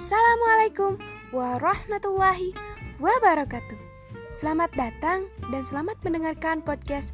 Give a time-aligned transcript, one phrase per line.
[0.00, 0.96] Assalamualaikum
[1.28, 2.56] warahmatullahi
[3.04, 3.76] wabarakatuh.
[4.32, 7.12] Selamat datang dan selamat mendengarkan podcast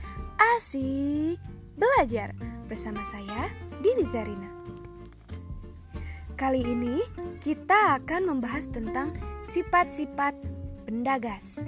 [0.54, 1.34] Asik
[1.74, 2.30] Belajar
[2.70, 3.50] bersama saya
[3.82, 4.46] Dini Zarina.
[6.38, 7.02] Kali ini
[7.42, 9.10] kita akan membahas tentang
[9.42, 10.38] sifat-sifat
[10.86, 11.66] benda gas.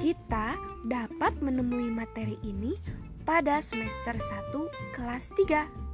[0.00, 0.56] Kita
[0.88, 2.72] dapat menemui materi ini
[3.28, 5.85] pada semester 1 kelas 3.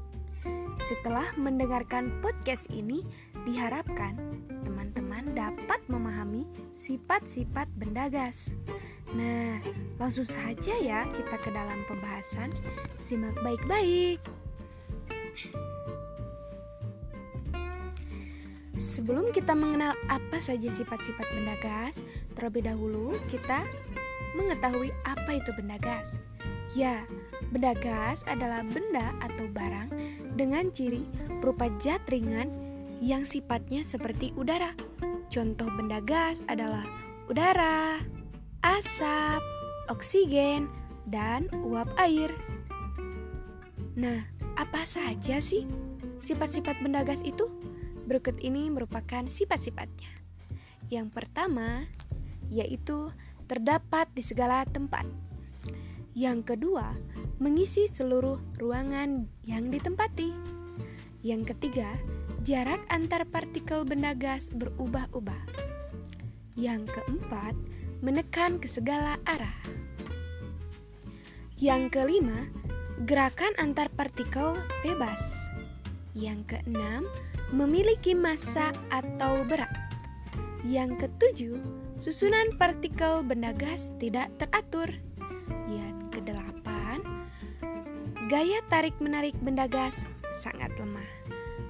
[0.83, 3.07] Setelah mendengarkan podcast ini,
[3.47, 4.19] diharapkan
[4.67, 6.43] teman-teman dapat memahami
[6.75, 8.59] sifat-sifat benda gas.
[9.15, 9.63] Nah,
[10.03, 12.51] langsung saja ya kita ke dalam pembahasan.
[12.99, 14.19] Simak baik-baik.
[18.75, 22.03] Sebelum kita mengenal apa saja sifat-sifat benda gas,
[22.35, 23.63] terlebih dahulu kita
[24.35, 26.19] mengetahui apa itu benda gas.
[26.73, 27.05] Ya,
[27.53, 29.93] Benda gas adalah benda atau barang
[30.41, 31.05] dengan ciri
[31.45, 32.49] berupa zat ringan
[33.05, 34.73] yang sifatnya seperti udara.
[35.29, 36.81] Contoh benda gas adalah
[37.29, 38.01] udara,
[38.65, 39.45] asap,
[39.93, 40.65] oksigen,
[41.13, 42.33] dan uap air.
[44.01, 44.25] Nah,
[44.57, 45.69] apa saja sih
[46.25, 47.53] sifat-sifat benda gas itu?
[48.09, 50.09] Berikut ini merupakan sifat-sifatnya.
[50.89, 51.85] Yang pertama
[52.49, 53.13] yaitu
[53.45, 55.05] terdapat di segala tempat.
[56.13, 56.93] Yang kedua,
[57.41, 60.37] mengisi seluruh ruangan yang ditempati.
[61.25, 61.89] Yang ketiga,
[62.45, 65.43] jarak antar partikel benda gas berubah-ubah.
[66.53, 67.57] Yang keempat,
[68.05, 69.57] menekan ke segala arah.
[71.57, 72.51] Yang kelima,
[73.09, 75.49] gerakan antar partikel bebas.
[76.13, 77.09] Yang keenam,
[77.57, 79.71] memiliki massa atau berat.
[80.67, 81.57] Yang ketujuh,
[81.97, 84.93] susunan partikel benda gas tidak teratur.
[88.33, 91.05] Gaya tarik-menarik benda gas sangat lemah.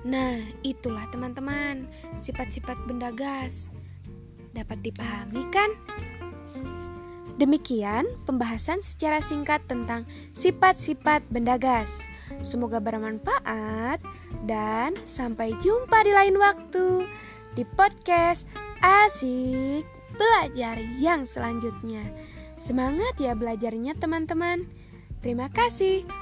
[0.06, 3.66] Nah, itulah teman-teman, sifat-sifat benda gas.
[4.54, 5.74] Dapat dipahami kan?
[7.34, 10.06] Demikian pembahasan secara singkat tentang
[10.38, 12.06] sifat-sifat benda gas.
[12.46, 13.98] Semoga bermanfaat
[14.46, 17.10] dan sampai jumpa di lain waktu
[17.58, 18.46] di podcast
[18.86, 19.82] Asik
[20.14, 22.06] Belajar yang selanjutnya.
[22.54, 24.70] Semangat ya belajarnya teman-teman.
[25.26, 26.21] Terima kasih.